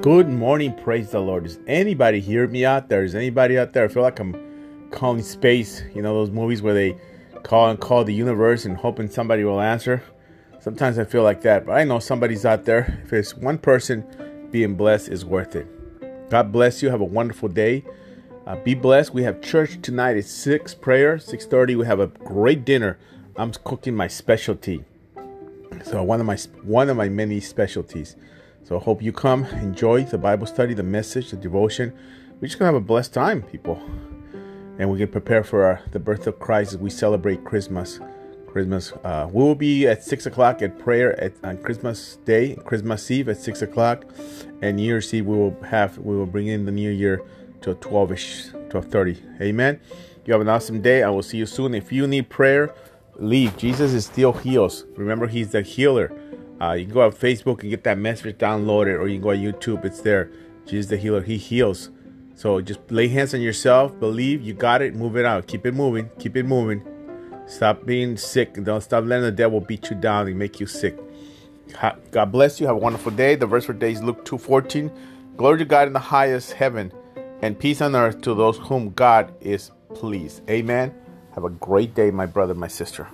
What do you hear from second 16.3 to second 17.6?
bless you. Have a wonderful